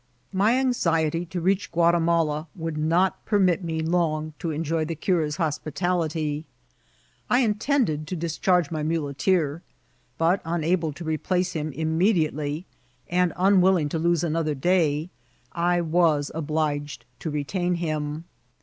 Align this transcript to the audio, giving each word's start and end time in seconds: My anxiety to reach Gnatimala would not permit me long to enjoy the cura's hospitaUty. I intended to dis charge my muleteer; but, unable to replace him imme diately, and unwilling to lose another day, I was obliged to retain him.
My 0.33 0.53
anxiety 0.57 1.27
to 1.27 1.39
reach 1.39 1.69
Gnatimala 1.75 2.47
would 2.55 2.75
not 2.75 3.23
permit 3.23 3.63
me 3.63 3.81
long 3.81 4.33
to 4.39 4.49
enjoy 4.49 4.83
the 4.83 4.95
cura's 4.95 5.37
hospitaUty. 5.37 6.45
I 7.29 7.41
intended 7.41 8.07
to 8.07 8.15
dis 8.15 8.39
charge 8.39 8.71
my 8.71 8.81
muleteer; 8.81 9.61
but, 10.17 10.41
unable 10.43 10.91
to 10.91 11.03
replace 11.03 11.53
him 11.53 11.71
imme 11.71 12.15
diately, 12.17 12.63
and 13.11 13.31
unwilling 13.37 13.89
to 13.89 13.99
lose 13.99 14.23
another 14.23 14.55
day, 14.55 15.11
I 15.51 15.81
was 15.81 16.31
obliged 16.33 17.05
to 17.19 17.29
retain 17.29 17.75
him. 17.75 18.23